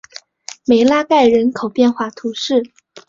[0.65, 2.63] 梅拉盖人口变化图示